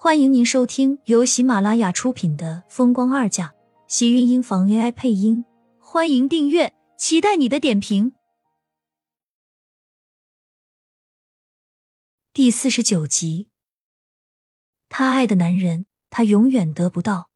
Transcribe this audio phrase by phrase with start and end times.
[0.00, 3.48] 欢迎您收听由喜马拉雅出品的《风光二嫁》，
[3.88, 5.44] 喜运音房 AI 配音。
[5.80, 8.12] 欢迎订阅，期待你的点评。
[12.32, 13.48] 第四十九集，
[14.88, 17.30] 他爱的男人，他永远得不到。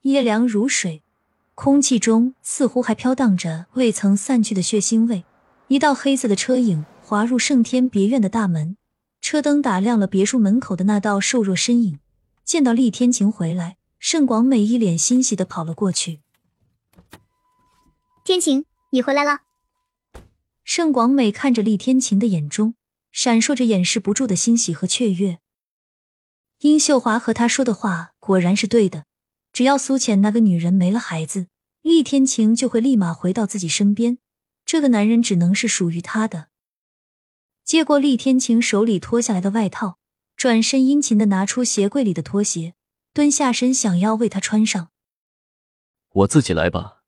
[0.00, 1.04] 夜凉如水，
[1.54, 5.24] 空气中似乎还飘荡着未曾散去的血腥味。
[5.68, 8.76] 一道黑色的车影滑入圣天别院的大门。
[9.20, 11.98] 车灯打亮了别墅门口的那道瘦弱身影，
[12.44, 16.20] 见到厉天晴回来，盛广美一脸欣喜的跑了过去。
[18.24, 19.40] 天晴，你回来了。
[20.64, 22.74] 盛广美看着厉天晴的眼中
[23.10, 25.38] 闪烁着掩饰不住的欣喜和雀跃。
[26.60, 29.04] 殷秀华和他说的话果然是对的，
[29.52, 31.46] 只要苏浅那个女人没了孩子，
[31.80, 34.18] 厉天晴就会立马回到自己身边，
[34.66, 36.47] 这个男人只能是属于他的。
[37.68, 39.98] 接过厉天晴手里脱下来的外套，
[40.38, 42.72] 转身殷勤的拿出鞋柜里的拖鞋，
[43.12, 44.90] 蹲下身想要为他穿上。
[46.08, 47.02] 我自己来吧。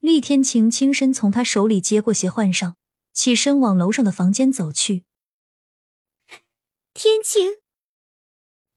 [0.00, 2.76] 厉天晴轻身从他手里接过鞋换上，
[3.12, 5.04] 起身往楼上的房间走去。
[6.94, 7.58] 天晴，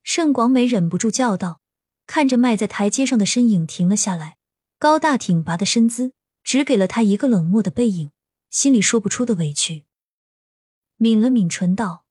[0.03, 1.61] 盛广美忍不住叫道，
[2.05, 4.35] 看着迈在台阶上的身影停了下来，
[4.77, 6.11] 高大挺拔的身姿
[6.43, 8.11] 只给了他一个冷漠的背影，
[8.49, 9.85] 心里说不出的委屈。
[10.97, 12.05] 抿了抿唇道：“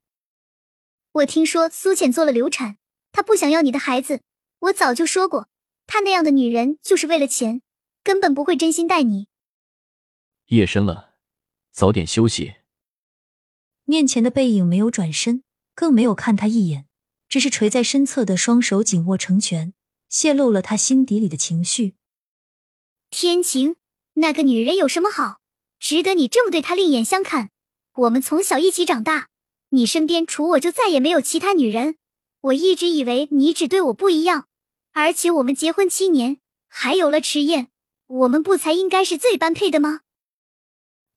[1.11, 2.77] 我听说苏浅做了流产，
[3.11, 4.21] 她不想要你的孩子。
[4.59, 5.49] 我早就说过，
[5.85, 7.61] 她那样的女人就是为了钱，
[8.03, 9.27] 根本不会真心待你。”
[10.47, 11.15] 夜深了，
[11.71, 12.55] 早点休息。
[13.83, 15.43] 面前的背影没有转身，
[15.75, 16.87] 更没有看他一眼，
[17.27, 19.73] 只是垂在身侧的双手紧握成拳，
[20.07, 21.95] 泄露了他心底里的情绪。
[23.09, 23.75] 天晴，
[24.13, 25.41] 那个女人有什么好，
[25.77, 27.51] 值得你这么对她另眼相看？
[27.97, 29.29] 我们从小一起长大，
[29.69, 31.95] 你身边除我就再也没有其他女人。
[32.41, 34.47] 我一直以为你只对我不一样，
[34.93, 36.37] 而且我们结婚七年，
[36.67, 37.69] 还有了迟燕，
[38.05, 40.01] 我们不才应该是最般配的吗？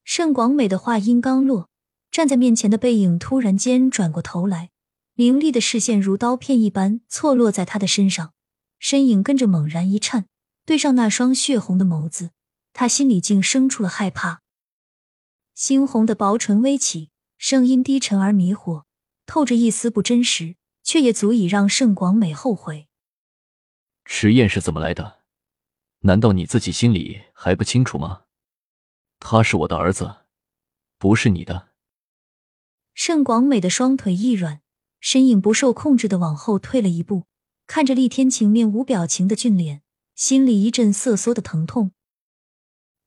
[0.05, 1.69] 盛广美的话音刚落，
[2.11, 4.71] 站在面前的背影突然间转过头来，
[5.15, 8.33] 凌厉的视线如刀片一般错落在他的身上，
[8.79, 10.25] 身影跟着猛然一颤，
[10.65, 12.31] 对上那双血红的眸子，
[12.73, 14.41] 他心里竟生出了害怕。
[15.61, 18.85] 猩红的薄唇微起，声音低沉而迷惑，
[19.27, 22.89] 透着一丝不真实，却也足以让盛广美后悔。
[24.07, 25.19] 迟燕是怎么来的？
[25.99, 28.23] 难道你自己心里还不清楚吗？
[29.19, 30.21] 他是我的儿子，
[30.97, 31.69] 不是你的。
[32.95, 34.63] 盛广美的双腿一软，
[34.99, 37.27] 身影不受控制的往后退了一步，
[37.67, 39.83] 看着厉天晴面无表情的俊脸，
[40.15, 41.93] 心里一阵瑟缩的疼痛。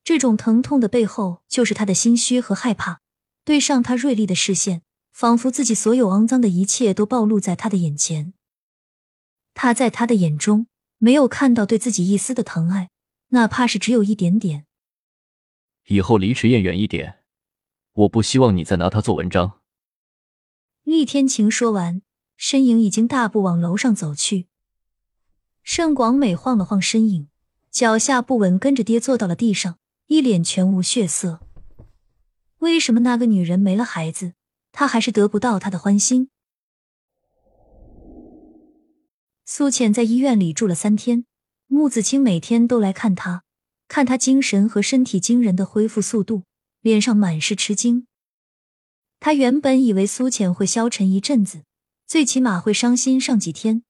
[0.04, 3.00] 这种疼痛的背后，就是他的心虚和害怕。
[3.42, 4.82] 对上他锐利的视线，
[5.12, 8.34] 仿佛自己所有肮脏的一切都暴露在他的眼前。
[9.54, 10.66] 他在他的眼中
[10.98, 12.90] 没有看到对自己一丝的疼爱，
[13.28, 14.66] 哪怕是只有一点点。
[15.88, 17.20] 以后离池燕远一点，
[17.92, 19.60] 我不希望你再拿他做文章。
[20.82, 22.02] 厉天晴说完，
[22.36, 24.48] 身影已经大步往楼上走去。
[25.62, 27.28] 盛广美晃了晃身影，
[27.70, 29.78] 脚下不稳，跟着跌坐到了地上。
[30.06, 31.40] 一脸全无血色。
[32.58, 34.34] 为什么那个女人没了孩子，
[34.72, 36.30] 他还是得不到她的欢心？
[39.44, 41.26] 苏浅在医院里住了三天，
[41.66, 43.44] 穆子清每天都来看她，
[43.88, 46.44] 看她精神和身体惊人的恢复速度，
[46.80, 48.06] 脸上满是吃惊。
[49.20, 51.62] 他原本以为苏浅会消沉一阵子，
[52.06, 53.82] 最起码会伤心上几天，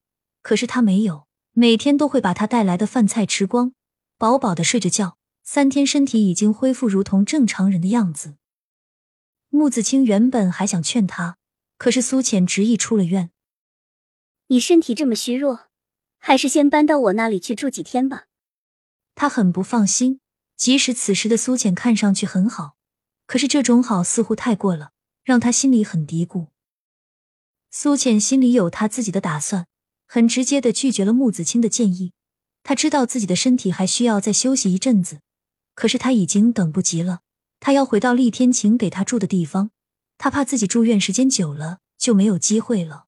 [0.43, 3.73] 可是他没有，每天都会把他带来的饭菜吃光，
[4.17, 5.17] 饱饱的睡着觉。
[5.47, 8.37] 三天，身体已经恢复如同正常人的样子。
[9.51, 11.37] 穆子清原本还想劝他，
[11.77, 13.31] 可是苏浅执意出了院。
[14.47, 15.69] 你身体这么虚弱，
[16.19, 18.25] 还是先搬到我那里去住几天吧。
[19.15, 20.21] 他很不放心，
[20.57, 22.77] 即使此时的苏浅看上去很好，
[23.27, 26.49] 可是这种好似乎太过了，让他心里很嘀咕。
[27.71, 29.67] 苏浅心里有他自己的打算，
[30.07, 32.13] 很直接的拒绝了穆子清的建议。
[32.63, 35.21] 他知道自己的身体还需要再休息一阵子。
[35.75, 37.21] 可是他已经等不及了，
[37.61, 39.71] 他要回到厉天晴给他住的地方，
[40.17, 43.07] 他怕自己住院时间久了就没有机会了。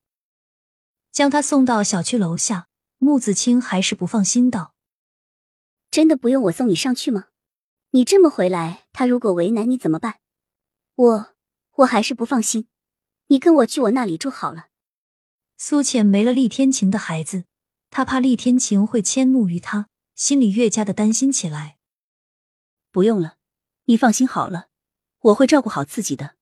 [1.13, 2.69] 将他送到小区楼下，
[2.99, 4.75] 穆子清还是不放心道
[5.91, 7.29] ：“真的不用我送你上去吗？
[7.91, 10.17] 你这么回来，他如果为难你怎么办？
[10.95, 11.35] 我
[11.77, 12.69] 我还是不放心，
[13.29, 14.67] 你跟我去我那里住好了。”
[15.57, 17.45] 苏浅没了厉天晴的孩子，
[17.89, 21.76] 他怕厉天晴会迁怒于他，心里越加的担心起来。
[22.97, 23.37] 不用了，
[23.85, 24.69] 你放心好了，
[25.21, 26.37] 我会照顾好自己的。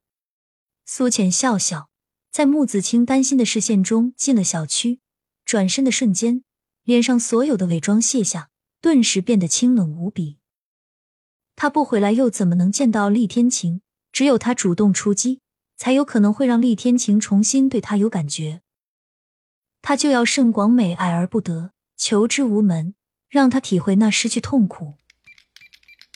[0.85, 1.91] 苏浅笑笑，
[2.31, 5.01] 在穆子清担心的视线中进了小区，
[5.45, 6.45] 转身的瞬间，
[6.85, 10.39] 脸上所有的伪装卸下，顿时变得清冷无比。
[11.56, 13.83] 他不回来，又怎么能见到厉天晴？
[14.12, 15.41] 只有他主动出击，
[15.77, 18.62] 才有可能会让厉天晴重新对他有感觉。
[19.83, 22.95] 他就要盛广美爱而不得，求之无门，
[23.29, 24.99] 让他体会那失去痛苦。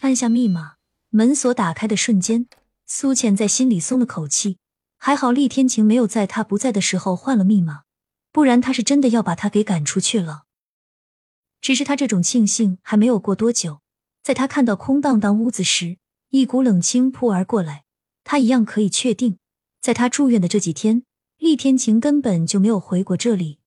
[0.01, 0.77] 按下密码，
[1.11, 2.47] 门锁打开的瞬间，
[2.87, 4.59] 苏浅在心里松了口气。
[4.97, 7.83] 还好厉天晴没有在他不在的时候换了密码，
[8.31, 10.45] 不然他是真的要把他给赶出去了。
[11.61, 13.81] 只是他这种庆幸还没有过多久，
[14.23, 15.99] 在他看到空荡荡屋子时，
[16.31, 17.85] 一股冷清扑而过来。
[18.23, 19.39] 他一样可以确定，
[19.81, 21.05] 在他住院的这几天，
[21.39, 23.59] 厉天晴根本就没有回过这里。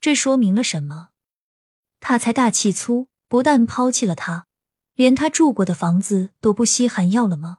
[0.00, 1.08] 这说明了什么？
[2.00, 4.46] 他财大气粗，不但抛弃了他，
[4.94, 7.58] 连他住过的房子都不稀罕要了吗？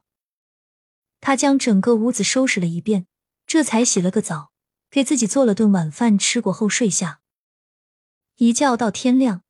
[1.20, 3.08] 他将整个屋子收拾了一遍，
[3.46, 4.52] 这才洗了个澡，
[4.90, 7.22] 给自己做了顿晚饭，吃过后睡下，
[8.38, 9.42] 一觉到天亮，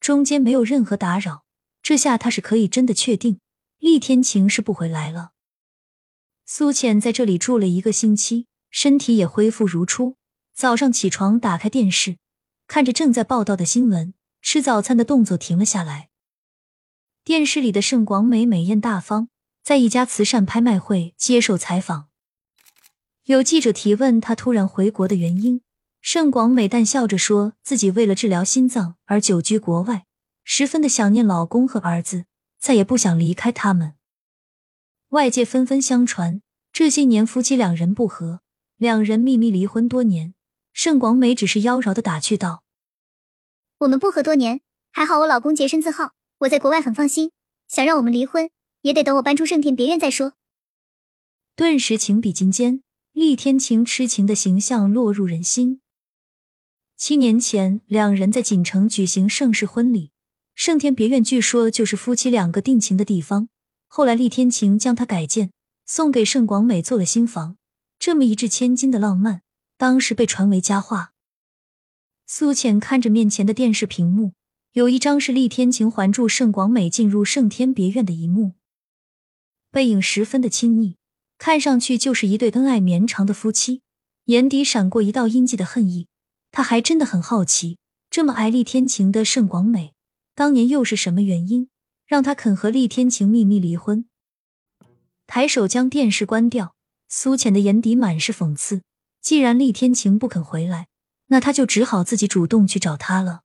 [0.00, 1.44] 中间没有任何打扰。
[1.82, 3.40] 这下他是可以真的确定，
[3.78, 5.32] 厉天晴是不回来了。
[6.46, 10.16] 苏浅在这里住了一个星期，身体也恢复如初。
[10.54, 12.16] 早上起床，打开电视，
[12.66, 16.10] 看着正在报道的新闻，吃早餐的动作停了下来。
[17.24, 19.30] 电视里的盛广美美艳大方。
[19.62, 22.08] 在一家慈善拍卖会接受采访，
[23.24, 25.62] 有记者提问他突然回国的原因，
[26.02, 30.04] 盛广美淡笑着说自己为了治疗心脏而久居国外，
[30.44, 32.26] 十分的想念老公和儿子，
[32.60, 33.94] 再也不想离开他们。
[35.08, 38.42] 外界纷纷相传这些年夫妻两人不和，
[38.76, 40.34] 两人秘密离婚多年。
[40.74, 42.64] 盛广美只是妖娆的打趣道
[43.80, 44.60] ：“我们不和多年，
[44.92, 46.12] 还好我老公洁身自好，
[46.44, 47.30] 我在国外很放心，
[47.68, 48.50] 想让我们离婚。”
[48.84, 50.34] 也得等我搬出圣天别院再说。
[51.56, 52.82] 顿时情比金坚，
[53.12, 55.80] 厉天晴痴情的形象落入人心。
[56.98, 60.10] 七年前，两人在锦城举行盛世婚礼，
[60.54, 63.48] 圣天别院据说就是夫妻两个定情的地方。
[63.88, 65.50] 后来，厉天晴将它改建，
[65.86, 67.56] 送给盛广美做了新房。
[67.98, 69.40] 这么一掷千金的浪漫，
[69.78, 71.12] 当时被传为佳话。
[72.26, 74.34] 苏浅看着面前的电视屏幕，
[74.74, 78.54] 有一张是厉天晴环住盛广美进入盛天别院的一幕。
[79.70, 80.96] 背影十分的亲昵，
[81.38, 83.82] 看上去就是一对恩爱绵长的夫妻，
[84.24, 86.08] 眼底闪过一道阴寂的恨意。
[86.50, 87.78] 他还真的很好奇，
[88.10, 89.94] 这么爱厉天晴的盛广美，
[90.34, 91.68] 当年又是什么原因
[92.04, 94.06] 让他肯和厉天晴秘密离婚？
[95.28, 96.74] 抬手将电视关掉，
[97.08, 98.82] 苏浅的眼底满是讽刺。
[99.20, 100.88] 既然厉天晴不肯回来，
[101.28, 103.42] 那他就只好自己主动去找他了。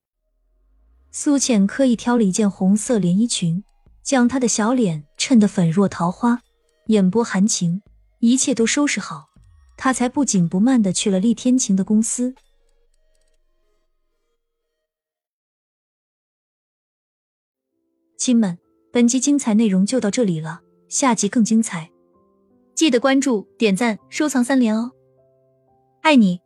[1.11, 3.63] 苏浅刻意挑了一件红色连衣裙。
[4.01, 6.41] 将她的小脸衬得粉若桃花，
[6.88, 7.83] 眼波含情，
[8.19, 9.29] 一切都收拾好，
[9.77, 12.33] 她才不紧不慢的去了厉天晴的公司。
[18.17, 18.57] 亲们，
[18.91, 21.91] 本集精彩内容就到这里了，下集更精彩，
[22.73, 24.91] 记得关注、点赞、收藏三连哦，
[26.01, 26.41] 爱你！